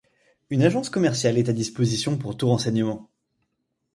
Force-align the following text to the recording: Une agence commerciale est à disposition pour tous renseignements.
Une 0.49 0.63
agence 0.63 0.89
commerciale 0.89 1.37
est 1.37 1.47
à 1.49 1.53
disposition 1.53 2.17
pour 2.17 2.35
tous 2.35 2.47
renseignements. 2.47 3.11